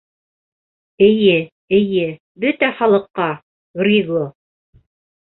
[1.07, 1.33] —Эйе,
[1.79, 2.05] эйе,
[2.45, 3.27] бөтә халыҡҡа,
[3.83, 4.23] Григо...